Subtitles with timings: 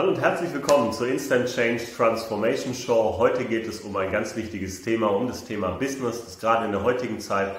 [0.00, 3.16] Hallo und herzlich willkommen zur Instant Change Transformation Show.
[3.18, 6.72] Heute geht es um ein ganz wichtiges Thema, um das Thema Business, das gerade in
[6.72, 7.56] der heutigen Zeit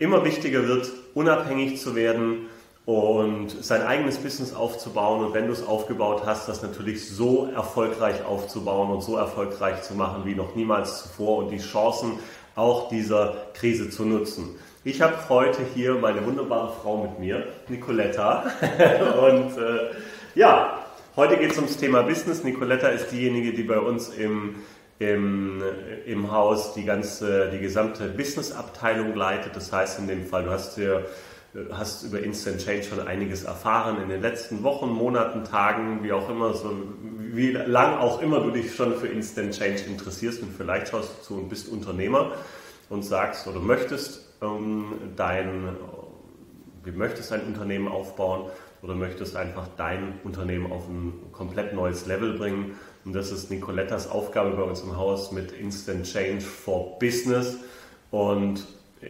[0.00, 2.48] immer wichtiger wird, unabhängig zu werden
[2.86, 8.24] und sein eigenes Business aufzubauen und wenn du es aufgebaut hast, das natürlich so erfolgreich
[8.24, 12.18] aufzubauen und so erfolgreich zu machen wie noch niemals zuvor und die Chancen
[12.56, 14.56] auch dieser Krise zu nutzen.
[14.82, 18.44] Ich habe heute hier meine wunderbare Frau mit mir, Nicoletta.
[19.20, 19.90] und äh,
[20.34, 20.78] ja,
[21.16, 22.44] heute geht es ums Thema Business.
[22.44, 24.56] Nicoletta ist diejenige, die bei uns im,
[24.98, 25.62] im,
[26.06, 29.54] im Haus die ganze, die gesamte Businessabteilung leitet.
[29.54, 31.04] Das heißt in dem Fall, du hast hier
[31.72, 36.28] hast über Instant Change schon einiges erfahren in den letzten Wochen, Monaten, Tagen, wie auch
[36.28, 36.70] immer, so
[37.18, 41.22] wie lang auch immer du dich schon für Instant Change interessierst und vielleicht schaust du
[41.22, 42.32] zu und bist Unternehmer
[42.88, 45.76] und sagst oder möchtest ähm, dein,
[46.84, 48.50] wie möchtest ein Unternehmen aufbauen
[48.82, 52.76] oder möchtest einfach dein Unternehmen auf ein komplett neues Level bringen.
[53.04, 57.56] Und das ist Nicolettas Aufgabe bei uns im Haus mit Instant Change for Business.
[58.10, 58.64] Und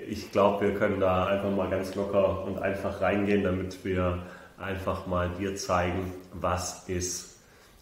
[0.08, 4.22] ich glaube, wir können da einfach mal ganz locker und einfach reingehen, damit wir
[4.58, 7.36] einfach mal dir zeigen, was ist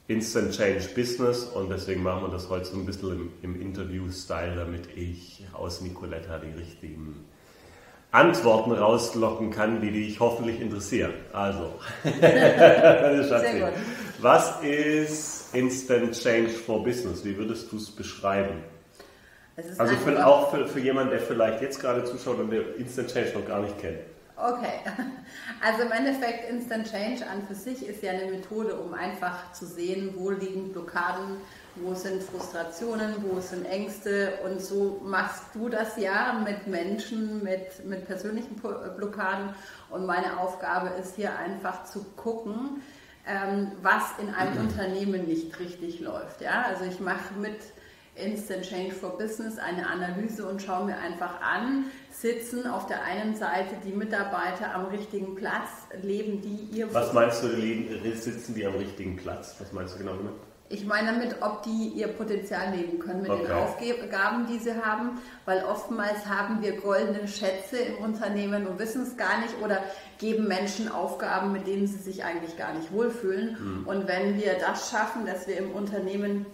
[0.07, 4.57] Instant Change Business und deswegen machen wir das heute so ein bisschen im, im Interview-Style,
[4.57, 7.25] damit ich aus Nicoletta die richtigen
[8.11, 11.15] Antworten rauslocken kann, die dich hoffentlich interessieren.
[11.33, 11.73] Also,
[14.21, 17.25] was ist Instant Change for Business?
[17.25, 18.63] Wie würdest du es beschreiben?
[19.57, 23.39] Also für, auch für, für jemanden, der vielleicht jetzt gerade zuschaut und der Instant Change
[23.39, 24.01] noch gar nicht kennt.
[24.37, 24.81] Okay,
[25.65, 29.65] also im Endeffekt Instant Change an für sich ist ja eine Methode, um einfach zu
[29.65, 31.37] sehen, wo liegen Blockaden,
[31.77, 37.85] wo sind Frustrationen, wo sind Ängste und so machst du das ja mit Menschen, mit,
[37.85, 39.51] mit persönlichen Blockaden
[39.91, 42.83] und meine Aufgabe ist hier einfach zu gucken,
[43.27, 44.59] ähm, was in einem.
[44.65, 46.41] Unternehmen nicht richtig läuft.
[46.41, 46.65] Ja?
[46.69, 47.59] Also ich mache mit
[48.17, 53.35] Instant Change for Business eine Analyse und schaue mir einfach an, sitzen auf der einen
[53.35, 55.69] Seite die Mitarbeiter am richtigen Platz,
[56.03, 56.93] leben die ihr...
[56.95, 59.57] Was meinst du, sitzen die am richtigen Platz?
[59.59, 60.35] Was meinst du genau damit?
[60.71, 63.43] Ich meine damit, ob die ihr Potenzial leben können mit okay.
[63.43, 69.03] den Aufgaben, die sie haben, weil oftmals haben wir goldene Schätze im Unternehmen und wissen
[69.03, 69.83] es gar nicht oder
[70.19, 73.59] geben Menschen Aufgaben, mit denen sie sich eigentlich gar nicht wohlfühlen.
[73.59, 73.87] Hm.
[73.87, 76.47] Und wenn wir das schaffen, dass wir im Unternehmen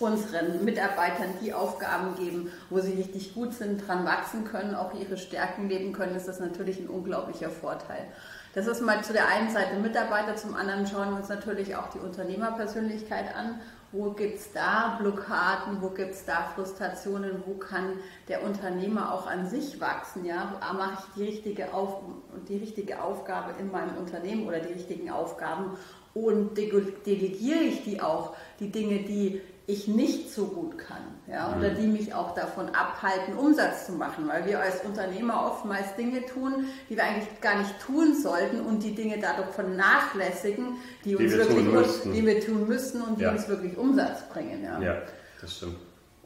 [0.00, 5.16] unseren Mitarbeitern die Aufgaben geben, wo sie richtig gut sind, dran wachsen können, auch ihre
[5.16, 8.06] Stärken leben können, ist das natürlich ein unglaublicher Vorteil.
[8.54, 11.88] Das ist mal zu der einen Seite Mitarbeiter, zum anderen schauen wir uns natürlich auch
[11.88, 13.60] die Unternehmerpersönlichkeit an.
[13.92, 17.98] Wo gibt es da Blockaden, wo gibt es da Frustrationen, wo kann
[18.28, 20.24] der Unternehmer auch an sich wachsen?
[20.24, 20.58] Ja?
[20.72, 22.00] Mache ich die richtige, Auf
[22.48, 25.76] die richtige Aufgabe in meinem Unternehmen oder die richtigen Aufgaben
[26.14, 31.70] und delegiere ich die auch, die Dinge, die ich nicht so gut kann ja, oder
[31.70, 31.76] mhm.
[31.76, 36.66] die mich auch davon abhalten, Umsatz zu machen, weil wir als Unternehmer oftmals Dinge tun,
[36.90, 41.32] die wir eigentlich gar nicht tun sollten und die Dinge dadurch vernachlässigen, die, die uns
[41.32, 43.30] wirklich die wir tun müssen und die ja.
[43.30, 44.64] uns wirklich Umsatz bringen.
[44.64, 45.02] Ja, ja
[45.40, 45.76] das stimmt.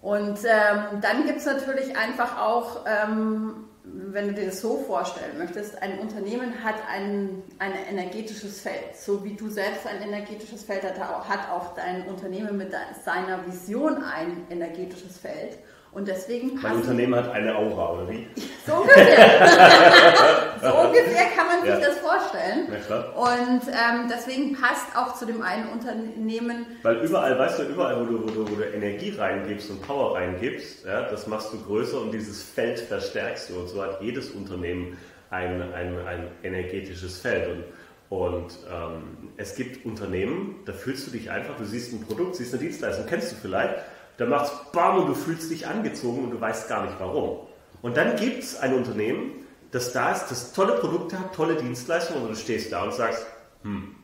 [0.00, 5.38] Und ähm, dann gibt es natürlich einfach auch ähm, wenn du dir das so vorstellen
[5.38, 8.96] möchtest, ein Unternehmen hat ein, ein energetisches Feld.
[8.96, 12.72] So wie du selbst ein energetisches Feld hat, hat auch dein Unternehmen mit
[13.04, 15.58] seiner Vision ein energetisches Feld.
[15.96, 18.26] Und deswegen Mein Unternehmen hat eine Aura, oder wie?
[18.66, 19.06] So ungefähr.
[20.60, 21.80] so ungefähr kann man sich ja.
[21.80, 22.66] das vorstellen.
[23.14, 26.66] Und ähm, deswegen passt auch zu dem einen Unternehmen.
[26.82, 30.16] Weil überall, weißt du, überall, wo du, wo du, wo du Energie reingibst und Power
[30.16, 33.60] reingibst, ja, das machst du größer und dieses Feld verstärkst du.
[33.60, 34.98] Und so hat jedes Unternehmen
[35.30, 37.48] ein, ein, ein energetisches Feld.
[37.48, 37.64] Und
[38.08, 42.54] und ähm, es gibt Unternehmen, da fühlst du dich einfach, du siehst ein Produkt, siehst
[42.54, 43.74] eine Dienstleistung, kennst du vielleicht,
[44.16, 47.40] da macht es BAM und du fühlst dich angezogen und du weißt gar nicht warum.
[47.82, 49.32] Und dann gibt es ein Unternehmen,
[49.70, 53.26] das da ist, das tolle Produkte hat, tolle Dienstleistungen und du stehst da und sagst,
[53.62, 53.94] hm,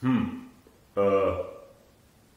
[0.00, 0.46] hm,
[0.96, 1.00] äh,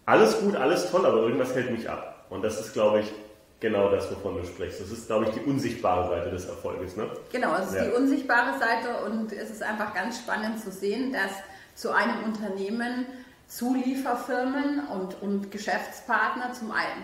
[0.06, 2.26] alles gut, alles toll, aber irgendwas hält mich ab.
[2.30, 3.12] Und das ist, glaube ich,
[3.60, 4.82] genau das, wovon du sprichst.
[4.82, 6.98] Das ist, glaube ich, die unsichtbare Seite des Erfolges.
[6.98, 7.10] Ne?
[7.32, 7.86] Genau, es ist ja.
[7.86, 11.32] die unsichtbare Seite und es ist einfach ganz spannend zu sehen, dass
[11.76, 13.06] zu einem Unternehmen
[13.52, 17.04] Zulieferfirmen und, und Geschäftspartner zum einen,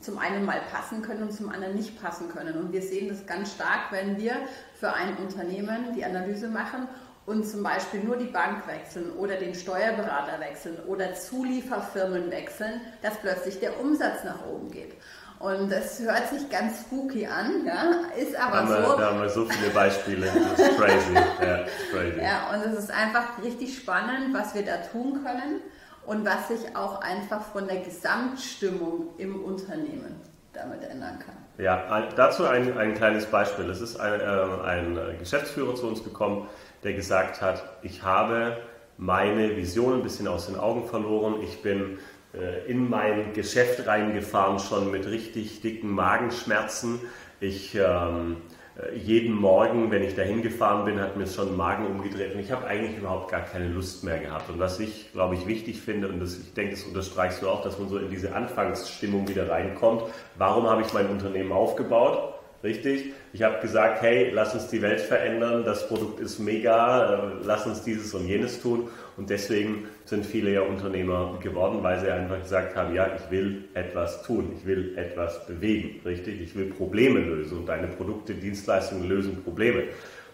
[0.00, 2.56] zum einen mal passen können und zum anderen nicht passen können.
[2.56, 4.36] Und wir sehen das ganz stark, wenn wir
[4.78, 6.86] für ein Unternehmen die Analyse machen
[7.26, 13.16] und zum Beispiel nur die Bank wechseln oder den Steuerberater wechseln oder Zulieferfirmen wechseln, dass
[13.18, 14.94] plötzlich der Umsatz nach oben geht.
[15.40, 18.74] Und das hört sich ganz spooky an, ja, ist aber haben so.
[18.74, 21.14] Wir, da haben wir so viele Beispiele, das ist crazy.
[21.40, 22.20] ja, crazy.
[22.20, 25.62] ja, und es ist einfach richtig spannend, was wir da tun können
[26.06, 30.16] und was sich auch einfach von der Gesamtstimmung im Unternehmen
[30.52, 31.36] damit ändern kann.
[31.58, 33.68] Ja, dazu ein, ein kleines Beispiel.
[33.68, 34.24] Es ist ein, äh,
[34.64, 36.48] ein Geschäftsführer zu uns gekommen,
[36.82, 38.56] der gesagt hat, ich habe
[38.96, 41.36] meine Vision ein bisschen aus den Augen verloren.
[41.42, 41.98] Ich bin
[42.34, 47.00] äh, in mein Geschäft reingefahren, schon mit richtig dicken Magenschmerzen.
[47.40, 48.59] Ich ähm, äh,
[48.94, 52.50] jeden Morgen, wenn ich dahin gefahren bin, hat mir schon den Magen umgedreht und ich
[52.50, 54.48] habe eigentlich überhaupt gar keine Lust mehr gehabt.
[54.48, 57.62] Und was ich, glaube ich, wichtig finde, und das, ich denke, das unterstreichst du auch,
[57.62, 60.02] dass man so in diese Anfangsstimmung wieder reinkommt.
[60.36, 62.29] Warum habe ich mein Unternehmen aufgebaut?
[62.62, 63.14] Richtig?
[63.32, 67.66] Ich habe gesagt, hey, lass uns die Welt verändern, das Produkt ist mega, äh, lass
[67.66, 68.88] uns dieses und jenes tun.
[69.16, 73.68] Und deswegen sind viele ja Unternehmer geworden, weil sie einfach gesagt haben, ja, ich will
[73.72, 76.40] etwas tun, ich will etwas bewegen, richtig?
[76.42, 79.84] Ich will Probleme lösen und deine Produkte, Dienstleistungen lösen Probleme.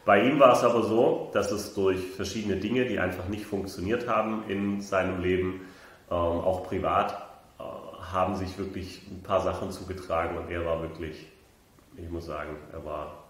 [0.05, 4.09] Bei ihm war es aber so, dass es durch verschiedene Dinge, die einfach nicht funktioniert
[4.09, 5.61] haben in seinem Leben,
[6.11, 7.13] ähm, auch privat,
[7.59, 7.63] äh,
[8.13, 11.27] haben sich wirklich ein paar Sachen zugetragen und er war wirklich
[11.97, 13.27] ich muss sagen, er war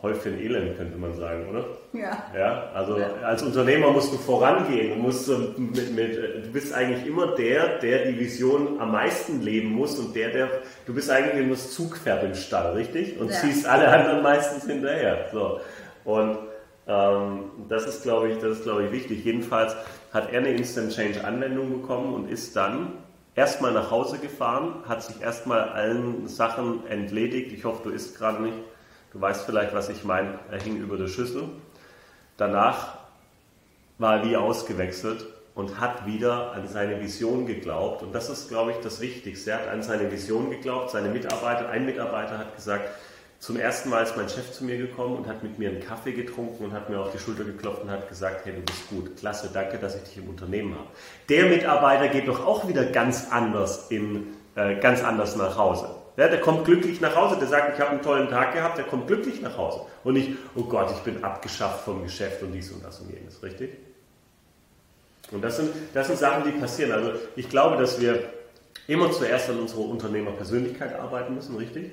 [0.00, 1.64] Häufchen Elend, könnte man sagen, oder?
[1.92, 2.24] Ja.
[2.36, 3.08] Ja, also ja.
[3.24, 4.90] als Unternehmer musst du vorangehen.
[4.90, 9.72] Du, musst mit, mit, du bist eigentlich immer der, der die Vision am meisten leben
[9.72, 10.48] muss und der, der,
[10.86, 13.18] du bist eigentlich immer das Zugpferd im Stall, richtig?
[13.18, 13.38] Und ja.
[13.38, 15.26] ziehst alle anderen meistens hinterher.
[15.32, 15.58] So.
[16.04, 16.38] Und
[16.86, 19.24] ähm, das ist, glaube ich, das ist, glaube ich, wichtig.
[19.24, 19.74] Jedenfalls
[20.12, 22.92] hat er eine Instant Change Anwendung bekommen und ist dann
[23.38, 27.52] erstmal nach Hause gefahren, hat sich erstmal allen Sachen entledigt.
[27.52, 28.58] Ich hoffe, du isst gerade nicht.
[29.12, 30.40] Du weißt vielleicht, was ich meine.
[30.50, 31.44] Er hing über der Schüssel.
[32.36, 32.98] Danach
[33.98, 35.24] war er wie ausgewechselt
[35.54, 38.02] und hat wieder an seine Vision geglaubt.
[38.02, 39.52] Und das ist, glaube ich, das Wichtigste.
[39.52, 40.90] Er hat an seine Vision geglaubt.
[40.90, 42.90] Seine Mitarbeiter, ein Mitarbeiter hat gesagt,
[43.40, 46.12] zum ersten Mal ist mein Chef zu mir gekommen und hat mit mir einen Kaffee
[46.12, 49.16] getrunken und hat mir auf die Schulter geklopft und hat gesagt, hey, du bist gut,
[49.16, 50.88] klasse, danke, dass ich dich im Unternehmen habe.
[51.28, 55.88] Der Mitarbeiter geht doch auch wieder ganz anders, in, äh, ganz anders nach Hause.
[56.16, 58.84] Ja, der kommt glücklich nach Hause, der sagt, ich habe einen tollen Tag gehabt, der
[58.84, 59.82] kommt glücklich nach Hause.
[60.02, 63.40] Und nicht, oh Gott, ich bin abgeschafft vom Geschäft und dies und das und jenes,
[63.40, 63.70] richtig?
[65.30, 66.90] Und das sind, das sind Sachen, die passieren.
[66.90, 68.20] Also ich glaube, dass wir
[68.88, 71.92] immer zuerst an unserer Unternehmerpersönlichkeit arbeiten müssen, richtig?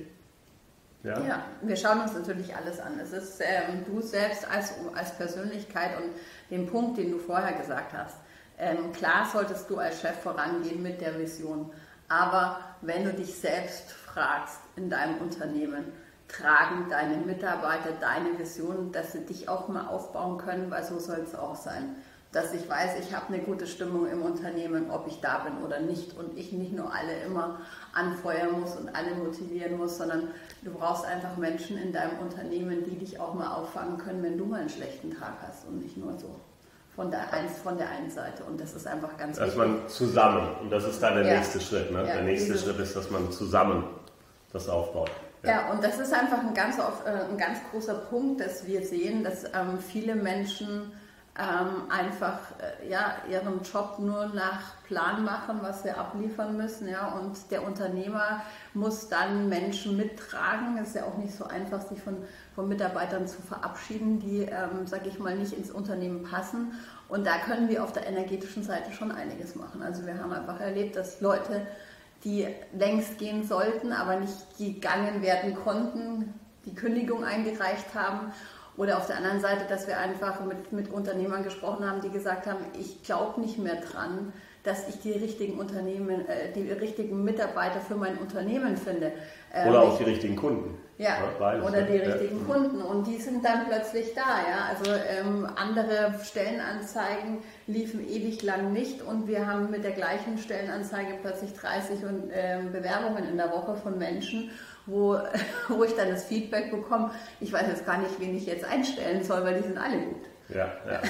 [1.05, 1.19] Ja?
[1.21, 2.99] ja, wir schauen uns natürlich alles an.
[2.99, 6.09] Es ist ähm, du selbst als, als Persönlichkeit und
[6.49, 8.15] den Punkt, den du vorher gesagt hast.
[8.57, 11.71] Ähm, klar solltest du als Chef vorangehen mit der Vision,
[12.07, 15.91] aber wenn du dich selbst fragst in deinem Unternehmen,
[16.27, 21.19] tragen deine Mitarbeiter deine Vision, dass sie dich auch mal aufbauen können, weil so soll
[21.19, 21.95] es auch sein
[22.35, 25.79] dass ich weiß, ich habe eine gute Stimmung im Unternehmen, ob ich da bin oder
[25.79, 27.61] nicht und ich nicht nur alle immer
[27.93, 30.27] anfeuern muss und alle motivieren muss, sondern
[30.61, 34.43] du brauchst einfach Menschen in deinem Unternehmen, die dich auch mal auffangen können, wenn du
[34.43, 36.35] mal einen schlechten Tag hast und nicht nur so
[36.93, 38.43] von der, eins, von der einen Seite.
[38.43, 39.61] Und das ist einfach ganz dass wichtig.
[39.61, 41.37] Dass man zusammen, und das ist dann der ja.
[41.37, 41.89] nächste Schritt.
[41.91, 41.99] Ne?
[41.99, 43.85] Ja, der nächste Schritt ist, dass man zusammen
[44.51, 45.11] das aufbaut.
[45.43, 45.71] Ja.
[45.71, 46.81] und das ist einfach ein ganz, äh,
[47.29, 50.91] ein ganz großer Punkt, dass wir sehen, dass ähm, viele Menschen
[51.37, 56.87] ähm, einfach äh, ja, ihren Job nur nach Plan machen, was sie abliefern müssen.
[56.87, 58.41] Ja, und der Unternehmer
[58.73, 60.77] muss dann Menschen mittragen.
[60.77, 62.17] Es ist ja auch nicht so einfach, sich von,
[62.55, 66.73] von Mitarbeitern zu verabschieden, die, ähm, sage ich mal, nicht ins Unternehmen passen.
[67.09, 69.83] Und da können wir auf der energetischen Seite schon einiges machen.
[69.83, 71.67] Also wir haben einfach erlebt, dass Leute,
[72.23, 76.33] die längst gehen sollten, aber nicht gegangen werden konnten,
[76.65, 78.31] die Kündigung eingereicht haben
[78.77, 82.45] oder auf der anderen Seite, dass wir einfach mit, mit Unternehmern gesprochen haben, die gesagt
[82.45, 87.79] haben, ich glaube nicht mehr dran, dass ich die richtigen Unternehmen, äh, die richtigen Mitarbeiter
[87.79, 89.11] für mein Unternehmen finde.
[89.53, 90.77] Ähm, oder auch die richtigen Kunden.
[90.97, 92.03] Ja, ja oder die ja.
[92.05, 92.81] richtigen Kunden.
[92.81, 94.21] Und die sind dann plötzlich da.
[94.21, 94.69] Ja?
[94.69, 101.15] Also ähm, andere Stellenanzeigen liefen ewig lang nicht und wir haben mit der gleichen Stellenanzeige
[101.21, 104.49] plötzlich 30 und, ähm, Bewerbungen in der Woche von Menschen
[104.85, 105.17] wo,
[105.69, 109.23] wo ich dann das Feedback bekomme, ich weiß jetzt gar nicht, wen ich jetzt einstellen
[109.23, 110.21] soll, weil die sind alle gut.
[110.49, 111.01] Ja, ja.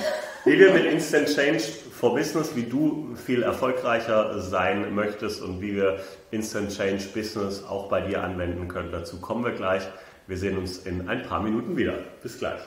[0.46, 5.76] Wie wir mit Instant Change for Business, wie du viel erfolgreicher sein möchtest und wie
[5.76, 6.00] wir
[6.32, 9.84] Instant Change Business auch bei dir anwenden können, dazu kommen wir gleich.
[10.28, 11.96] Wir sehen uns in ein paar Minuten wieder.
[12.24, 12.62] Bis gleich.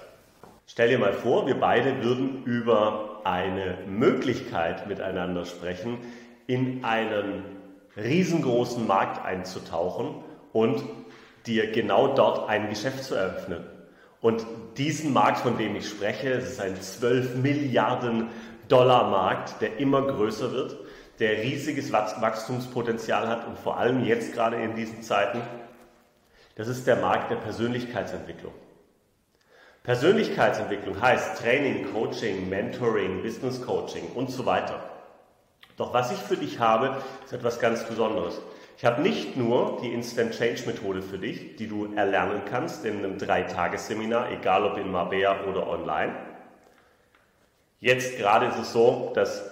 [0.67, 5.99] Stell dir mal vor, wir beide würden über eine Möglichkeit miteinander sprechen,
[6.47, 7.45] in einen
[7.97, 10.23] riesengroßen Markt einzutauchen
[10.59, 10.83] und
[11.47, 13.65] dir genau dort ein Geschäft zu eröffnen.
[14.21, 14.45] Und
[14.77, 18.29] diesen Markt, von dem ich spreche, es ist ein 12 Milliarden
[18.67, 20.77] Dollar Markt, der immer größer wird,
[21.21, 25.41] der riesiges Wachstumspotenzial hat und vor allem jetzt gerade in diesen Zeiten,
[26.57, 28.53] das ist der Markt der Persönlichkeitsentwicklung.
[29.85, 34.83] Persönlichkeitsentwicklung heißt Training, Coaching, Mentoring, Business Coaching und so weiter.
[35.77, 38.41] Doch was ich für dich habe, ist etwas ganz Besonderes.
[38.79, 42.99] Ich habe nicht nur die Instant Change Methode für dich, die du erlernen kannst in
[42.99, 46.15] einem Dreitagesseminar, egal ob in Marbella oder online.
[47.81, 49.51] Jetzt gerade ist es so, dass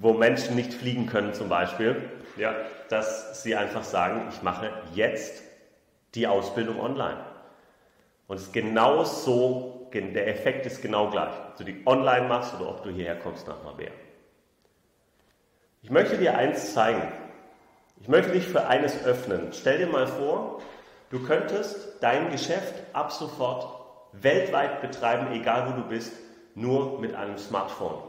[0.00, 2.54] wo Menschen nicht fliegen können zum Beispiel, ja,
[2.88, 5.42] dass sie einfach sagen, ich mache jetzt
[6.14, 7.20] die Ausbildung online.
[8.28, 11.34] Und es ist genau so, der Effekt ist genau gleich.
[11.48, 13.92] Ob du die online machst oder ob du hierher kommst nach Marbella.
[15.82, 17.02] Ich möchte dir eins zeigen.
[18.00, 19.48] Ich möchte dich für eines öffnen.
[19.52, 20.60] Stell dir mal vor,
[21.10, 23.66] du könntest dein Geschäft ab sofort
[24.12, 26.12] weltweit betreiben, egal wo du bist,
[26.54, 28.02] nur mit einem Smartphone.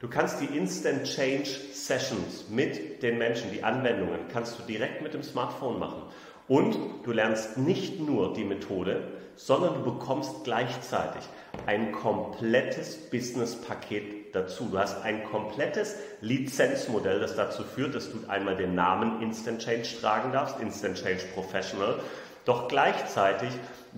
[0.00, 5.14] Du kannst die Instant Change Sessions mit den Menschen, die Anwendungen, kannst du direkt mit
[5.14, 6.02] dem Smartphone machen.
[6.48, 9.04] Und du lernst nicht nur die Methode,
[9.36, 11.22] sondern du bekommst gleichzeitig
[11.66, 14.68] ein komplettes Business-Paket dazu.
[14.70, 19.88] Du hast ein komplettes Lizenzmodell, das dazu führt, dass du einmal den Namen Instant Change
[20.00, 21.96] tragen darfst, Instant Change Professional.
[22.44, 23.50] Doch gleichzeitig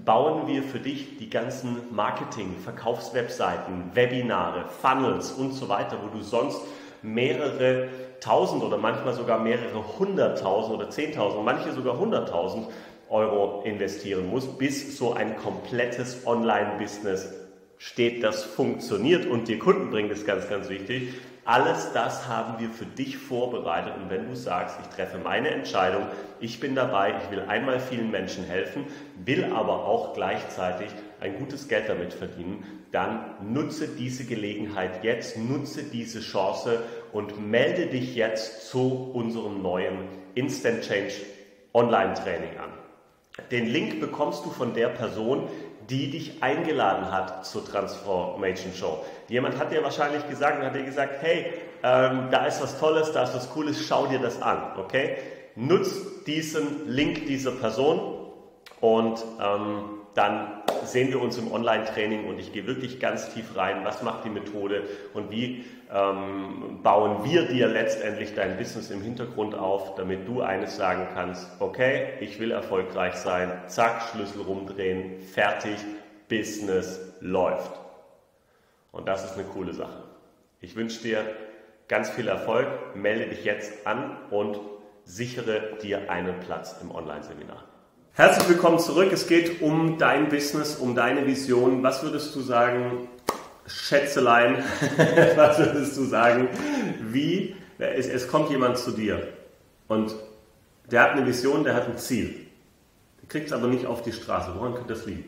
[0.04, 6.22] bauen wir für dich die ganzen Marketing, Verkaufswebseiten, Webinare, Funnels und so weiter, wo du
[6.22, 6.60] sonst
[7.00, 7.88] mehrere
[8.20, 12.66] tausend oder manchmal sogar mehrere hunderttausend oder zehntausend, manche sogar hunderttausend
[13.08, 17.43] Euro investieren musst, bis so ein komplettes Online-Business
[17.84, 21.14] steht, das funktioniert und dir Kunden bringt, ist ganz, ganz wichtig.
[21.44, 26.06] Alles das haben wir für dich vorbereitet und wenn du sagst, ich treffe meine Entscheidung,
[26.40, 28.86] ich bin dabei, ich will einmal vielen Menschen helfen,
[29.22, 30.88] will aber auch gleichzeitig
[31.20, 37.86] ein gutes Geld damit verdienen, dann nutze diese Gelegenheit jetzt, nutze diese Chance und melde
[37.86, 41.12] dich jetzt zu unserem neuen Instant Change
[41.74, 42.70] Online Training an.
[43.50, 45.48] Den Link bekommst du von der Person,
[45.90, 49.04] die dich eingeladen hat zur Transformation Show.
[49.28, 53.12] Jemand hat dir wahrscheinlich gesagt und hat dir gesagt, hey, ähm, da ist was Tolles,
[53.12, 55.16] da ist was Cooles, schau dir das an, okay?
[55.56, 58.30] Nutz diesen Link dieser Person
[58.80, 63.84] und ähm, dann sehen wir uns im Online-Training und ich gehe wirklich ganz tief rein,
[63.84, 69.54] was macht die Methode und wie ähm, bauen wir dir letztendlich dein Business im Hintergrund
[69.54, 75.76] auf, damit du eines sagen kannst, okay, ich will erfolgreich sein, zack, Schlüssel rumdrehen, fertig,
[76.28, 77.72] Business läuft.
[78.92, 80.04] Und das ist eine coole Sache.
[80.60, 81.24] Ich wünsche dir
[81.88, 84.58] ganz viel Erfolg, melde dich jetzt an und
[85.04, 87.73] sichere dir einen Platz im Online-Seminar.
[88.16, 89.10] Herzlich willkommen zurück.
[89.12, 91.82] Es geht um dein Business, um deine Vision.
[91.82, 93.08] Was würdest du sagen,
[93.66, 94.62] Schätzelein,
[95.34, 96.48] was würdest du sagen,
[97.00, 99.32] wie, es, es kommt jemand zu dir
[99.88, 100.14] und
[100.92, 102.46] der hat eine Vision, der hat ein Ziel.
[103.20, 104.52] Der kriegt es aber nicht auf die Straße.
[104.54, 105.24] Woran könnte das liegen?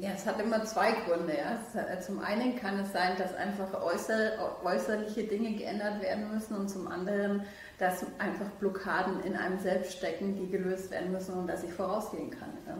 [0.00, 1.36] Ja, es hat immer zwei Gründe.
[1.36, 1.80] Ja.
[1.80, 6.68] Äh, zum einen kann es sein, dass einfach äußer, äußerliche Dinge geändert werden müssen und
[6.68, 7.42] zum anderen,
[7.78, 12.30] dass einfach Blockaden in einem selbst stecken, die gelöst werden müssen und dass ich vorausgehen
[12.30, 12.50] kann.
[12.68, 12.78] Ja.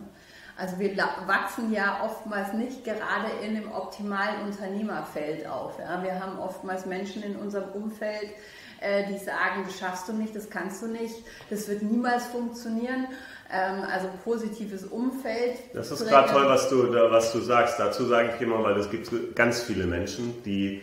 [0.56, 0.96] Also wir
[1.26, 5.76] wachsen ja oftmals nicht gerade in dem optimalen Unternehmerfeld auf.
[5.80, 6.00] Ja.
[6.04, 8.30] Wir haben oftmals Menschen in unserem Umfeld,
[8.80, 11.16] äh, die sagen, das schaffst du nicht, das kannst du nicht,
[11.50, 13.08] das wird niemals funktionieren.
[13.50, 15.58] Ähm, also positives Umfeld.
[15.72, 17.78] Das ist gerade toll, was du, was du sagst.
[17.78, 20.82] Dazu sage ich immer, weil es gibt ganz viele Menschen, die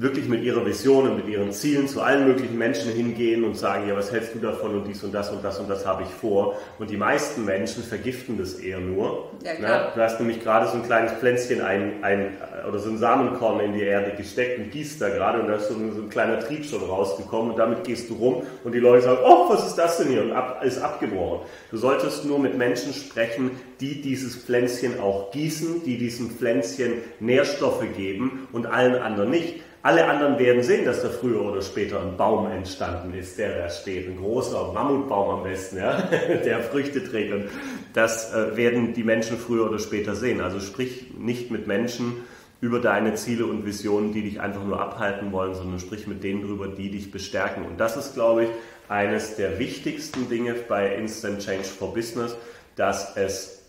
[0.00, 3.86] wirklich mit ihrer Vision und mit ihren Zielen zu allen möglichen Menschen hingehen und sagen,
[3.86, 6.08] ja, was hältst du davon und dies und das und das und das habe ich
[6.08, 6.56] vor.
[6.78, 9.30] Und die meisten Menschen vergiften das eher nur.
[9.44, 9.92] Ja, klar.
[9.94, 13.74] Du hast nämlich gerade so ein kleines Pflänzchen ein, ein, oder so ein Samenkorn in
[13.74, 16.40] die Erde gesteckt und gießt da gerade und da ist so ein, so ein kleiner
[16.40, 19.76] Trieb schon rausgekommen und damit gehst du rum und die Leute sagen, oh, was ist
[19.76, 20.22] das denn hier?
[20.22, 21.40] Und ab, ist abgebrochen.
[21.70, 27.84] Du solltest nur mit Menschen sprechen, die dieses Pflänzchen auch gießen, die diesem Pflänzchen Nährstoffe
[27.94, 29.60] geben und allen anderen nicht.
[29.82, 33.70] Alle anderen werden sehen, dass da früher oder später ein Baum entstanden ist, der da
[33.70, 34.08] steht.
[34.08, 36.02] Ein großer Mammutbaum am besten, ja,
[36.44, 37.32] der Früchte trägt.
[37.32, 37.48] Und
[37.94, 40.42] das äh, werden die Menschen früher oder später sehen.
[40.42, 42.16] Also sprich nicht mit Menschen
[42.60, 46.42] über deine Ziele und Visionen, die dich einfach nur abhalten wollen, sondern sprich mit denen
[46.42, 47.64] drüber, die dich bestärken.
[47.64, 48.50] Und das ist, glaube ich,
[48.90, 52.36] eines der wichtigsten Dinge bei Instant Change for Business,
[52.76, 53.62] dass es,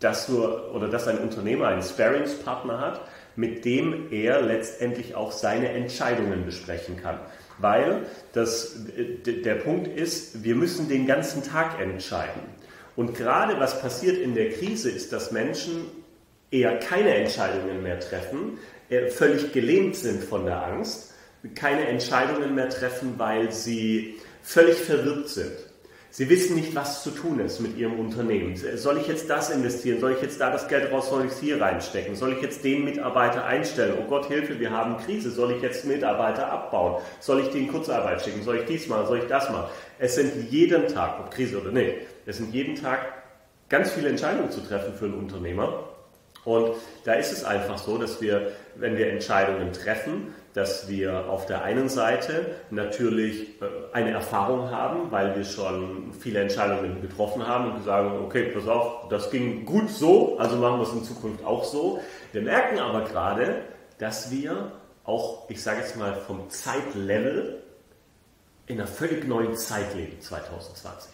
[0.00, 3.02] dass du oder dass ein Unternehmer einen Sparingspartner hat,
[3.36, 7.18] mit dem er letztendlich auch seine Entscheidungen besprechen kann.
[7.58, 8.76] Weil das,
[9.26, 12.42] der Punkt ist, wir müssen den ganzen Tag entscheiden.
[12.96, 15.86] Und gerade was passiert in der Krise ist, dass Menschen
[16.50, 18.58] eher keine Entscheidungen mehr treffen,
[18.90, 21.14] äh, völlig gelähmt sind von der Angst,
[21.54, 25.52] keine Entscheidungen mehr treffen, weil sie völlig verwirrt sind.
[26.14, 28.54] Sie wissen nicht, was zu tun ist mit Ihrem Unternehmen.
[28.54, 29.98] Soll ich jetzt das investieren?
[29.98, 31.08] Soll ich jetzt da das Geld raus?
[31.08, 32.16] Soll ich es hier reinstecken?
[32.16, 33.94] Soll ich jetzt den Mitarbeiter einstellen?
[33.98, 35.30] Oh Gott, Hilfe, wir haben Krise.
[35.30, 37.00] Soll ich jetzt Mitarbeiter abbauen?
[37.18, 38.42] Soll ich den Kurzarbeit schicken?
[38.42, 39.06] Soll ich dies machen?
[39.06, 39.70] Soll ich das machen?
[39.98, 41.94] Es sind jeden Tag, ob Krise oder nicht,
[42.26, 43.00] es sind jeden Tag
[43.70, 45.91] ganz viele Entscheidungen zu treffen für einen Unternehmer.
[46.44, 46.72] Und
[47.04, 51.62] da ist es einfach so, dass wir, wenn wir Entscheidungen treffen, dass wir auf der
[51.62, 57.84] einen Seite natürlich äh, eine Erfahrung haben, weil wir schon viele Entscheidungen getroffen haben und
[57.84, 61.64] sagen, okay, pass auf, das ging gut so, also machen wir es in Zukunft auch
[61.64, 62.00] so.
[62.32, 63.62] Wir merken aber gerade,
[63.98, 64.72] dass wir
[65.04, 67.62] auch, ich sage jetzt mal, vom Zeitlevel
[68.66, 71.10] in einer völlig neuen Zeit leben, 2020.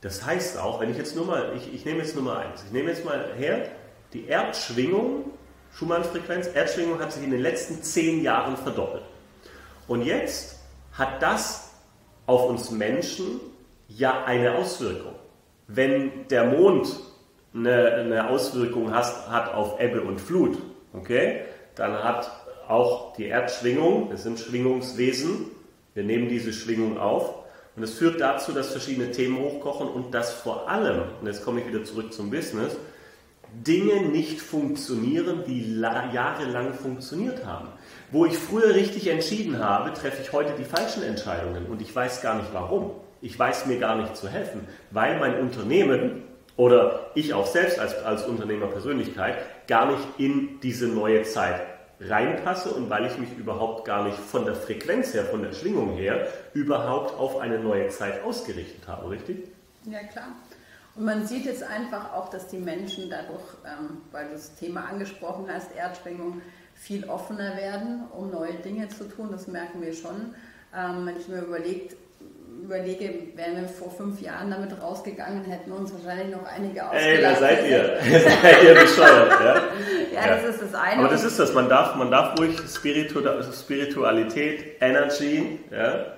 [0.00, 2.62] Das heißt auch, wenn ich jetzt nur mal, ich, ich nehme jetzt nur mal eins,
[2.64, 3.68] ich nehme jetzt mal her,
[4.12, 5.32] die Erdschwingung
[5.78, 9.04] Schumann-Frequenz, Erdschwingung hat sich in den letzten zehn Jahren verdoppelt.
[9.86, 10.58] Und jetzt
[10.92, 11.70] hat das
[12.26, 13.40] auf uns Menschen
[13.88, 15.14] ja eine Auswirkung.
[15.68, 16.88] Wenn der Mond
[17.54, 20.58] eine, eine Auswirkung hat, hat auf Ebbe und Flut,
[20.92, 21.42] okay,
[21.76, 22.30] dann hat
[22.66, 25.46] auch die Erdschwingung, es sind Schwingungswesen,
[25.94, 27.34] wir nehmen diese Schwingung auf
[27.76, 31.60] und es führt dazu, dass verschiedene Themen hochkochen und dass vor allem, und jetzt komme
[31.60, 32.76] ich wieder zurück zum Business,
[33.52, 37.68] Dinge nicht funktionieren, die jahrelang funktioniert haben.
[38.10, 42.22] Wo ich früher richtig entschieden habe, treffe ich heute die falschen Entscheidungen und ich weiß
[42.22, 42.92] gar nicht warum.
[43.20, 46.22] Ich weiß mir gar nicht zu helfen, weil mein Unternehmen
[46.56, 49.36] oder ich auch selbst als, als Unternehmerpersönlichkeit
[49.66, 51.60] gar nicht in diese neue Zeit
[52.00, 55.94] reinpasse und weil ich mich überhaupt gar nicht von der Frequenz her, von der Schwingung
[55.94, 59.48] her, überhaupt auf eine neue Zeit ausgerichtet habe, richtig?
[59.84, 60.28] Ja, klar.
[60.98, 64.86] Und man sieht jetzt einfach auch, dass die Menschen dadurch, ähm, weil du das Thema
[64.90, 66.42] angesprochen hast, Erdschwingung,
[66.74, 69.28] viel offener werden, um neue Dinge zu tun.
[69.30, 70.34] Das merken wir schon.
[70.76, 71.96] Ähm, wenn ich mir überlegt,
[72.64, 77.06] überlege, wären wir vor fünf Jahren damit rausgegangen, hätten uns wahrscheinlich noch einige ausgelacht.
[77.06, 77.96] Ey, wer seid ihr?
[78.42, 79.54] seid ihr bescheuert, ja?
[79.54, 79.62] ja?
[80.14, 80.26] ja?
[80.34, 80.98] das ist das eine.
[81.00, 86.17] Aber das ist das, man darf, man darf ruhig Spiritualität, Energy, ja,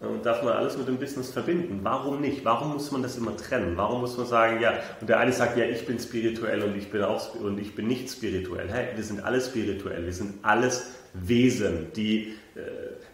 [0.00, 1.80] und darf man alles mit dem Business verbinden.
[1.82, 2.44] Warum nicht?
[2.44, 3.76] Warum muss man das immer trennen?
[3.76, 6.90] Warum muss man sagen, ja, und der eine sagt, ja, ich bin spirituell und ich
[6.90, 8.68] bin auch und ich bin nicht spirituell.
[8.70, 12.60] Hey, wir sind alle spirituell, wir sind alles Wesen, die äh,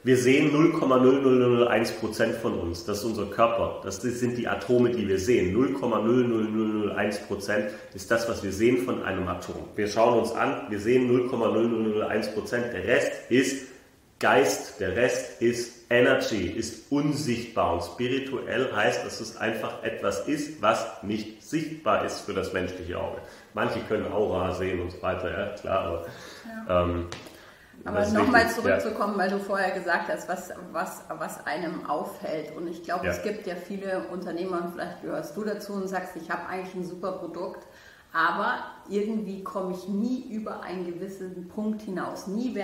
[0.04, 2.84] wir sehen 0,0001 Prozent von uns.
[2.84, 3.80] Das ist unser Körper.
[3.84, 5.56] Das sind die Atome, die wir sehen.
[5.56, 9.62] 0,00001 Prozent ist das, was wir sehen von einem Atom.
[9.76, 12.72] Wir schauen uns an, wir sehen 0,0001 Prozent.
[12.72, 13.71] Der Rest ist
[14.22, 20.62] Geist, der Rest ist Energy, ist unsichtbar und spirituell heißt, dass es einfach etwas ist,
[20.62, 23.20] was nicht sichtbar ist für das menschliche Auge.
[23.52, 26.06] Manche können Aura sehen und so weiter, ja klar, aber.
[26.68, 26.82] Ja.
[26.84, 27.08] Ähm,
[27.84, 29.18] aber nochmal zurückzukommen, ja.
[29.18, 32.54] weil du vorher gesagt hast, was, was, was einem auffällt.
[32.56, 33.10] Und ich glaube, ja.
[33.10, 36.76] es gibt ja viele Unternehmer, und vielleicht gehörst du dazu und sagst, ich habe eigentlich
[36.76, 37.66] ein super Produkt,
[38.12, 42.26] aber irgendwie komme ich nie über einen gewissen Punkt hinaus.
[42.26, 42.54] Nie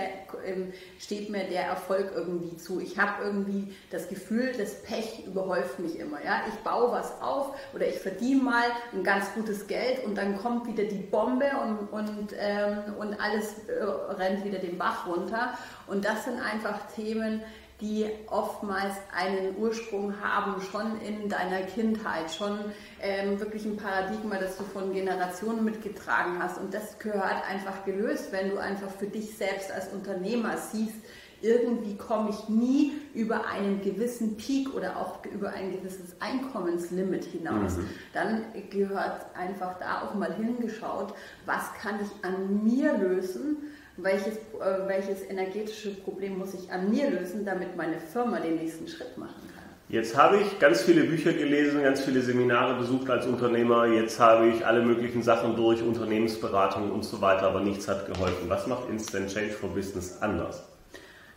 [0.45, 2.79] ähm, steht mir der Erfolg irgendwie zu.
[2.79, 6.23] Ich habe irgendwie das Gefühl, das Pech überhäuft mich immer.
[6.23, 6.41] Ja?
[6.47, 10.67] Ich baue was auf oder ich verdiene mal ein ganz gutes Geld und dann kommt
[10.67, 15.57] wieder die Bombe und, und, ähm, und alles äh, rennt wieder den Bach runter.
[15.87, 17.41] Und das sind einfach Themen,
[17.81, 22.59] die oftmals einen Ursprung haben, schon in deiner Kindheit, schon
[23.01, 26.57] ähm, wirklich ein Paradigma, das du von Generationen mitgetragen hast.
[26.57, 30.97] Und das gehört einfach gelöst, wenn du einfach für dich selbst als Unternehmer siehst,
[31.41, 37.77] irgendwie komme ich nie über einen gewissen Peak oder auch über ein gewisses Einkommenslimit hinaus.
[37.77, 37.89] Mhm.
[38.13, 41.13] Dann gehört einfach da auch mal hingeschaut,
[41.45, 43.57] was kann ich an mir lösen,
[44.03, 48.87] welches, äh, welches energetische Problem muss ich an mir lösen, damit meine Firma den nächsten
[48.87, 49.63] Schritt machen kann.
[49.89, 53.87] Jetzt habe ich ganz viele Bücher gelesen, ganz viele Seminare besucht als Unternehmer.
[53.87, 58.47] Jetzt habe ich alle möglichen Sachen durch, Unternehmensberatung und so weiter, aber nichts hat geholfen.
[58.49, 60.63] Was macht Instant Change for Business anders?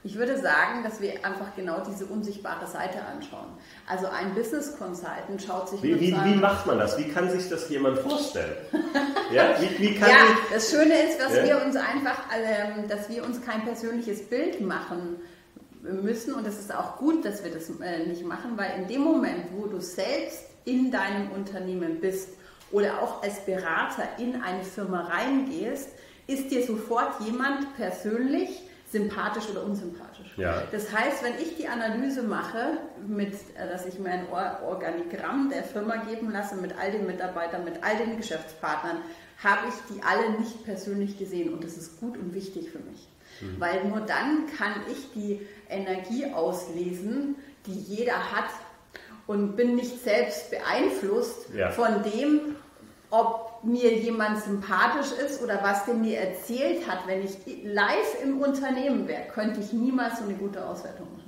[0.05, 3.47] Ich würde sagen, dass wir einfach genau diese unsichtbare Seite anschauen.
[3.87, 6.99] Also ein Business Consultant schaut sich wie, wie, wie macht man das?
[6.99, 8.57] Wie kann sich das jemand vorstellen?
[9.33, 10.17] ja, wie, wie kann ja
[10.53, 11.45] das Schöne ist, dass ja?
[11.45, 15.21] wir uns einfach, ähm, dass wir uns kein persönliches Bild machen
[15.83, 19.03] müssen und es ist auch gut, dass wir das äh, nicht machen, weil in dem
[19.03, 22.29] Moment, wo du selbst in deinem Unternehmen bist
[22.73, 25.91] oder auch als Berater in eine Firma reingehst,
[26.27, 28.63] ist dir sofort jemand persönlich
[28.93, 30.37] sympathisch oder unsympathisch.
[30.37, 30.63] Ja.
[30.71, 35.65] Das heißt, wenn ich die Analyse mache, mit, äh, dass ich mir ein Organigramm der
[35.65, 38.99] Firma geben lasse mit all den Mitarbeitern, mit all den Geschäftspartnern,
[39.43, 43.09] habe ich die alle nicht persönlich gesehen und das ist gut und wichtig für mich.
[43.41, 43.59] Mhm.
[43.59, 48.51] Weil nur dann kann ich die Energie auslesen, die jeder hat
[49.27, 51.71] und bin nicht selbst beeinflusst ja.
[51.71, 52.57] von dem,
[53.11, 57.07] ob mir jemand sympathisch ist oder was der mir erzählt hat.
[57.07, 61.23] Wenn ich live im Unternehmen wäre, könnte ich niemals so eine gute Auswertung machen.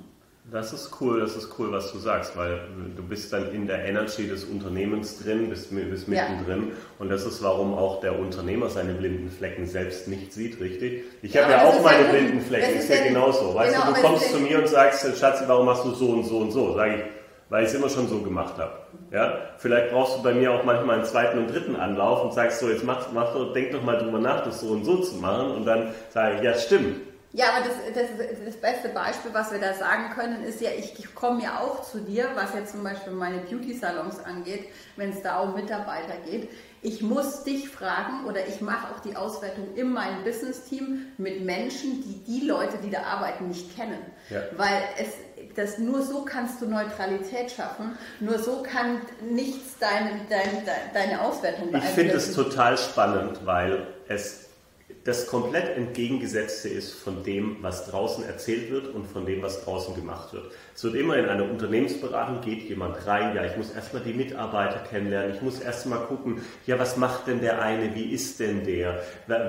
[0.51, 2.59] Das ist cool, das ist cool, was du sagst, weil
[2.95, 6.75] du bist dann in der Energy des Unternehmens drin, bist, bist mittendrin ja.
[6.99, 11.03] und das ist, warum auch der Unternehmer seine blinden Flecken selbst nicht sieht, richtig?
[11.23, 13.55] Ich ja, habe ja auch meine ja blinden Flecken, ist ja genauso.
[13.55, 16.23] Weißt genau, du, du kommst zu mir und sagst, Schatzi, warum machst du so und
[16.25, 16.75] so und so?
[16.75, 17.01] Sage ich,
[17.49, 18.73] weil ich es immer schon so gemacht habe.
[19.11, 19.39] Ja?
[19.57, 22.69] Vielleicht brauchst du bei mir auch manchmal einen zweiten und dritten Anlauf und sagst so,
[22.69, 25.51] jetzt mach, mach doch, denk doch mal drüber nach, das so und so zu machen
[25.51, 27.01] und dann sage ich, ja stimmt.
[27.35, 31.13] Ja, aber das, das, das beste Beispiel, was wir da sagen können, ist ja, ich
[31.15, 35.41] komme ja auch zu dir, was jetzt zum Beispiel meine Beauty-Salons angeht, wenn es da
[35.41, 36.47] um Mitarbeiter geht.
[36.81, 42.01] Ich muss dich fragen oder ich mache auch die Auswertung in meinem Business-Team mit Menschen,
[42.03, 43.99] die die Leute, die da arbeiten, nicht kennen.
[44.29, 44.39] Ja.
[44.55, 45.09] Weil es,
[45.55, 50.63] das, nur so kannst du Neutralität schaffen, nur so kann nichts deine, deine,
[50.93, 51.87] deine Auswertung beeinflussen.
[51.87, 54.49] Ich finde es total spannend, weil es
[55.05, 59.93] das komplett entgegengesetzte ist von dem, was draußen erzählt wird und von dem, was draußen
[59.93, 60.51] gemacht wird.
[60.73, 64.79] Es wird immer in einer Unternehmensberatung, geht jemand rein, ja, ich muss erstmal die Mitarbeiter
[64.89, 69.03] kennenlernen, ich muss erstmal gucken, ja, was macht denn der eine, wie ist denn der,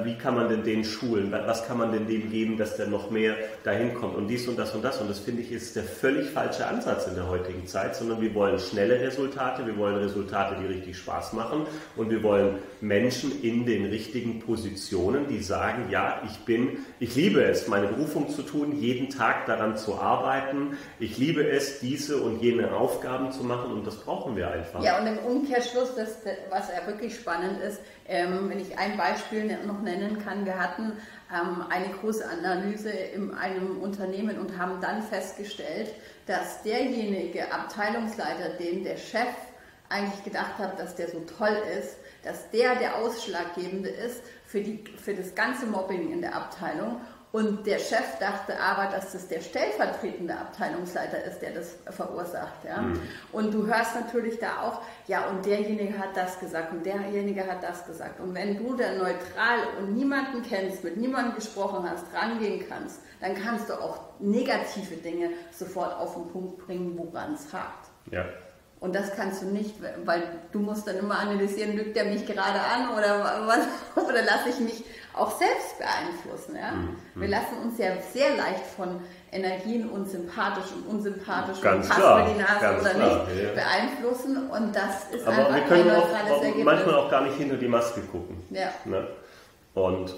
[0.05, 3.11] wie kann man denn den schulen, was kann man denn dem geben, dass der noch
[3.11, 5.01] mehr dahin kommt und dies und das und das.
[5.01, 8.35] Und das finde ich ist der völlig falsche Ansatz in der heutigen Zeit, sondern wir
[8.35, 11.63] wollen schnelle Resultate, wir wollen Resultate, die richtig Spaß machen
[11.97, 17.43] und wir wollen Menschen in den richtigen Positionen, die sagen, ja, ich bin, ich liebe
[17.43, 22.41] es, meine Berufung zu tun, jeden Tag daran zu arbeiten, ich liebe es, diese und
[22.41, 24.83] jene Aufgaben zu machen und das brauchen wir einfach.
[24.83, 26.19] Ja, und im Umkehrschluss, das,
[26.51, 30.59] was ja wirklich spannend ist, ähm, wenn ich ein Beispiel ne, noch nennen kann, wir
[30.59, 30.93] hatten
[31.33, 35.93] ähm, eine große Analyse in einem Unternehmen und haben dann festgestellt,
[36.27, 39.29] dass derjenige Abteilungsleiter, den der Chef
[39.89, 44.85] eigentlich gedacht hat, dass der so toll ist, dass der der Ausschlaggebende ist für, die,
[45.03, 47.01] für das ganze Mobbing in der Abteilung
[47.37, 52.65] und der Chef dachte aber, dass das der stellvertretende Abteilungsleiter ist, der das verursacht.
[52.65, 52.81] Ja?
[52.81, 52.99] Mhm.
[53.31, 57.63] Und du hörst natürlich da auch, ja, und derjenige hat das gesagt und derjenige hat
[57.63, 58.21] das gesagt.
[58.21, 63.35] Und wenn du da neutral und niemanden kennst, mit niemandem gesprochen hast, rangehen kannst, dann
[63.35, 67.91] kannst du auch negative Dinge sofort auf den Punkt bringen, woran es hakt.
[68.11, 68.25] Ja.
[68.79, 72.61] Und das kannst du nicht, weil du musst dann immer analysieren, lügt er mich gerade
[72.61, 73.61] an oder was,
[74.05, 74.85] oder lasse ich mich
[75.15, 76.57] auch selbst beeinflussen.
[76.57, 76.73] Ja?
[76.73, 76.97] Mhm.
[77.15, 79.01] Wir lassen uns ja sehr leicht von
[79.33, 83.53] Energien und sympathisch und unsympathisch ganz und klar, die Nase oder klar, nicht ja.
[83.55, 87.57] beeinflussen und das ist Aber einfach wir können auch, auch manchmal auch gar nicht hinter
[87.57, 88.37] die Maske gucken.
[88.51, 88.69] Ja.
[88.85, 89.07] Ne?
[89.75, 90.15] Und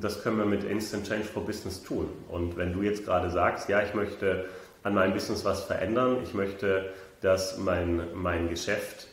[0.00, 2.08] das können wir mit Instant Change for Business tun.
[2.28, 4.46] Und wenn du jetzt gerade sagst, ja, ich möchte
[4.82, 9.08] an meinem Business was verändern, ich möchte dass mein, mein Geschäft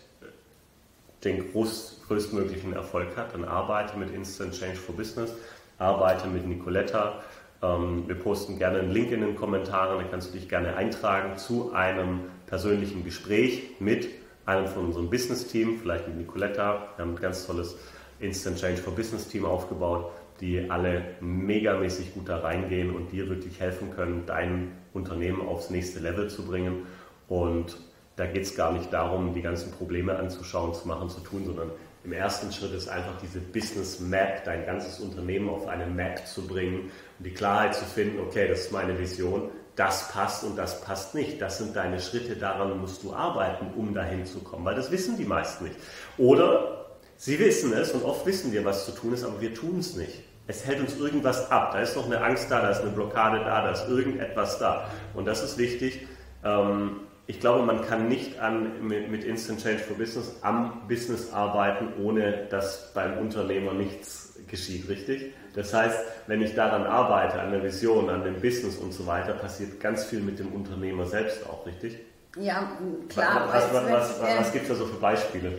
[1.24, 3.34] den groß, größtmöglichen Erfolg hat.
[3.34, 5.34] Dann arbeite mit Instant Change for Business,
[5.80, 7.24] arbeite mit Nicoletta.
[7.62, 11.38] Ähm, wir posten gerne einen Link in den Kommentaren, da kannst du dich gerne eintragen
[11.38, 14.08] zu einem persönlichen Gespräch mit
[14.46, 16.89] einem von unserem Business-Team, vielleicht mit Nicoletta.
[16.96, 17.78] Wir haben ein ganz tolles
[18.20, 23.60] Instant Change for Business Team aufgebaut, die alle megamäßig gut da reingehen und dir wirklich
[23.60, 26.86] helfen können, dein Unternehmen aufs nächste Level zu bringen.
[27.28, 27.78] Und
[28.15, 31.71] da geht es gar nicht darum, die ganzen Probleme anzuschauen, zu machen, zu tun, sondern
[32.06, 36.47] im ersten Schritt ist einfach diese Business Map, dein ganzes Unternehmen auf eine Map zu
[36.47, 40.82] bringen und die Klarheit zu finden, okay, das ist meine Vision, das passt und das
[40.82, 41.41] passt nicht.
[41.41, 45.17] Das sind deine Schritte, daran musst du arbeiten, um dahin zu kommen, weil das wissen
[45.17, 45.78] die meisten nicht.
[46.17, 46.86] Oder
[47.17, 49.95] sie wissen es und oft wissen wir, was zu tun ist, aber wir tun es
[49.95, 50.23] nicht.
[50.47, 51.71] Es hält uns irgendwas ab.
[51.73, 54.89] Da ist noch eine Angst da, da ist eine Blockade da, da ist irgendetwas da.
[55.15, 56.06] Und das ist wichtig.
[56.43, 61.34] Ähm, ich glaube, man kann nicht an, mit, mit, Instant Change for Business am Business
[61.34, 65.34] arbeiten, ohne dass beim Unternehmer nichts geschieht, richtig?
[65.56, 69.34] Das heißt, wenn ich daran arbeite, an der Vision, an dem Business und so weiter,
[69.34, 72.00] passiert ganz viel mit dem Unternehmer selbst auch, richtig?
[72.38, 72.70] Ja,
[73.10, 73.48] klar.
[73.52, 75.58] Was, was, was, was, was gibt es da so für Beispiele?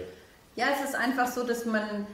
[0.54, 2.06] Ja, es ist einfach so, dass man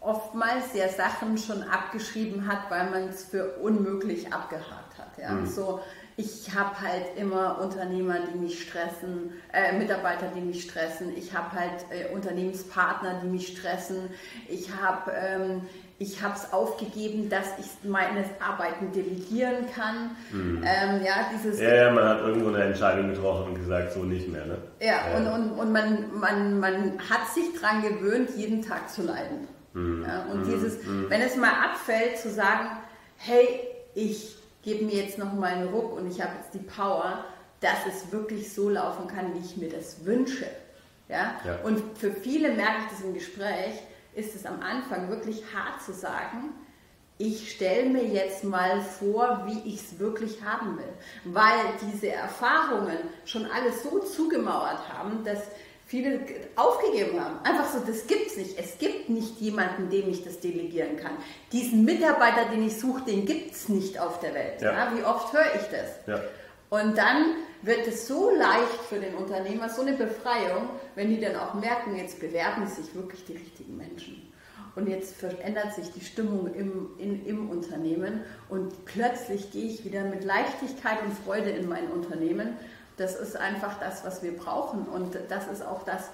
[0.00, 5.18] oftmals ja Sachen schon abgeschrieben hat, weil man es für unmöglich abgehakt hat.
[5.18, 5.32] Ja?
[5.32, 5.46] Mhm.
[5.46, 5.80] So,
[6.16, 11.16] ich habe halt immer Unternehmer, die mich stressen, äh, Mitarbeiter, die mich stressen.
[11.16, 14.10] Ich habe halt äh, Unternehmenspartner, die mich stressen.
[14.48, 15.62] Ich habe ähm,
[16.00, 20.16] ich habe es aufgegeben, dass ich meines Arbeiten delegieren kann.
[20.32, 20.64] Mhm.
[20.64, 24.26] Ähm, ja, dieses ja, ja, man hat irgendwo eine Entscheidung getroffen und gesagt, so nicht
[24.28, 24.46] mehr.
[24.46, 24.56] Ne?
[24.80, 25.16] Ja, ja.
[25.18, 29.46] Und, und, und man, man, man hat sich daran gewöhnt, jeden Tag zu leiden.
[29.74, 30.06] Mhm.
[30.08, 30.50] Ja, und mhm.
[30.50, 31.10] dieses, mhm.
[31.10, 32.68] wenn es mal abfällt, zu sagen,
[33.18, 33.60] hey,
[33.94, 37.24] ich gebe mir jetzt noch mal einen Ruck und ich habe jetzt die Power,
[37.60, 40.46] dass es wirklich so laufen kann, wie ich mir das wünsche.
[41.08, 41.40] Ja?
[41.44, 41.56] ja.
[41.64, 43.74] Und für viele merke ich das im Gespräch,
[44.14, 46.54] ist es am Anfang wirklich hart zu sagen,
[47.18, 50.92] ich stelle mir jetzt mal vor, wie ich es wirklich haben will.
[51.24, 51.60] Weil
[51.92, 52.96] diese Erfahrungen
[53.26, 55.42] schon alles so zugemauert haben, dass
[55.90, 56.20] viele
[56.54, 57.40] aufgegeben haben.
[57.42, 58.56] Einfach so, das gibt es nicht.
[58.56, 61.16] Es gibt nicht jemanden, dem ich das delegieren kann.
[61.50, 64.62] Diesen Mitarbeiter, den ich suche, den gibt es nicht auf der Welt.
[64.62, 64.72] Ja.
[64.72, 66.06] Ja, wie oft höre ich das?
[66.06, 66.22] Ja.
[66.68, 71.34] Und dann wird es so leicht für den Unternehmer, so eine Befreiung, wenn die dann
[71.34, 74.32] auch merken, jetzt bewerben sich wirklich die richtigen Menschen.
[74.76, 80.04] Und jetzt verändert sich die Stimmung im, in, im Unternehmen und plötzlich gehe ich wieder
[80.04, 82.56] mit Leichtigkeit und Freude in mein Unternehmen.
[83.00, 86.10] Das ist einfach das, was wir brauchen und das ist auch das,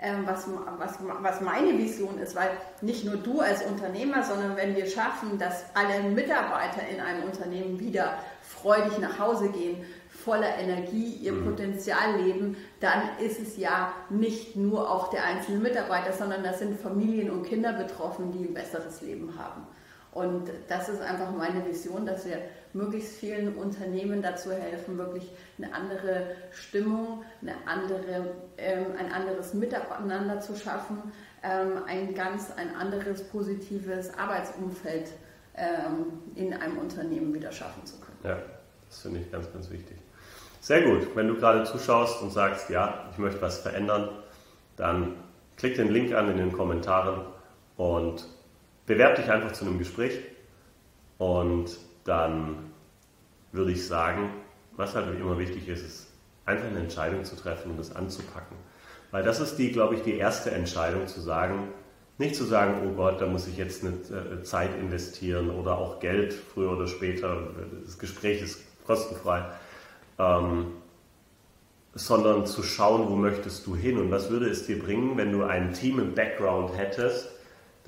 [0.00, 0.46] ähm, was,
[0.78, 5.36] was, was meine Vision ist, weil nicht nur du als Unternehmer, sondern wenn wir schaffen,
[5.38, 11.44] dass alle Mitarbeiter in einem Unternehmen wieder freudig nach Hause gehen, voller Energie ihr mhm.
[11.46, 16.80] Potenzial leben, dann ist es ja nicht nur auch der einzelne Mitarbeiter, sondern da sind
[16.80, 19.66] Familien und Kinder betroffen, die ein besseres Leben haben.
[20.12, 22.38] Und das ist einfach meine Vision, dass wir
[22.74, 30.40] möglichst vielen Unternehmen dazu helfen, wirklich eine andere Stimmung, eine andere, ähm, ein anderes Miteinander
[30.40, 35.12] zu schaffen, ähm, ein ganz ein anderes positives Arbeitsumfeld
[35.56, 38.18] ähm, in einem Unternehmen wieder schaffen zu können.
[38.24, 38.38] Ja,
[38.88, 39.96] das finde ich ganz, ganz wichtig.
[40.60, 41.14] Sehr gut.
[41.14, 44.08] Wenn du gerade zuschaust und sagst, ja, ich möchte was verändern,
[44.76, 45.16] dann
[45.56, 47.22] klick den Link an in den Kommentaren
[47.76, 48.26] und
[48.86, 50.18] bewerb dich einfach zu einem Gespräch.
[51.18, 51.76] Und
[52.08, 52.72] dann
[53.52, 54.30] würde ich sagen,
[54.76, 56.06] was halt immer wichtig ist, ist
[56.44, 58.56] einfach eine Entscheidung zu treffen und das anzupacken.
[59.10, 61.68] Weil das ist die, glaube ich, die erste Entscheidung zu sagen,
[62.18, 66.00] nicht zu sagen, oh Gott, da muss ich jetzt eine äh, Zeit investieren oder auch
[66.00, 67.48] Geld früher oder später.
[67.84, 69.44] Das Gespräch ist kostenfrei
[70.18, 70.72] ähm,
[71.94, 75.44] sondern zu schauen, wo möchtest du hin und was würde es dir bringen, wenn du
[75.44, 77.30] ein Team im Background hättest,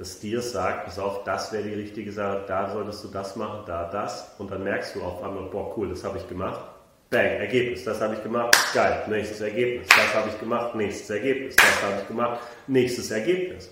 [0.01, 3.65] das dir sagt, pass auf, das wäre die richtige Sache, da solltest du das machen,
[3.67, 6.59] da das und dann merkst du auf einmal, boah cool, das habe ich gemacht.
[7.11, 11.55] Bang, Ergebnis, das habe ich gemacht, geil, nächstes Ergebnis, das habe ich gemacht, nächstes Ergebnis,
[11.55, 13.71] das habe ich gemacht, nächstes Ergebnis.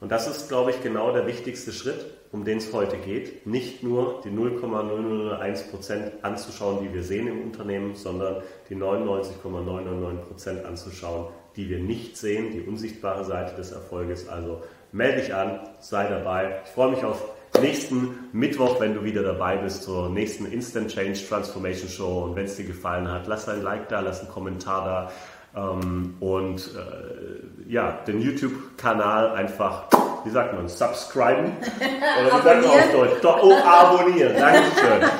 [0.00, 3.44] Und das ist, glaube ich, genau der wichtigste Schritt, um den es heute geht.
[3.46, 11.70] Nicht nur die 0,001% anzuschauen, die wir sehen im Unternehmen, sondern die 99,999% anzuschauen, die
[11.70, 14.28] wir nicht sehen, die unsichtbare Seite des Erfolges.
[14.28, 14.62] Also
[14.96, 16.60] melde dich an, sei dabei.
[16.64, 17.22] Ich freue mich auf
[17.60, 22.24] nächsten Mittwoch, wenn du wieder dabei bist zur nächsten Instant Change Transformation Show.
[22.24, 25.10] Und wenn es dir gefallen hat, lass ein Like da, lass einen Kommentar
[25.54, 25.70] da.
[25.70, 29.84] Ähm, und äh, ja, den YouTube-Kanal einfach,
[30.24, 31.52] wie sagt man, subscriben?
[32.20, 33.20] Oder wie sagt man auf Deutsch?
[33.22, 34.34] Doch, oh, abonnieren.
[34.36, 35.10] Dankeschön.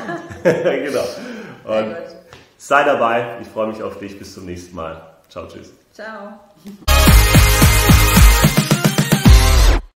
[0.85, 1.05] genau.
[1.65, 1.97] Und
[2.59, 3.39] sei dabei.
[3.41, 4.19] Ich freue mich auf dich.
[4.19, 5.01] Bis zum nächsten Mal.
[5.29, 5.73] Ciao, tschüss.
[5.93, 6.39] Ciao.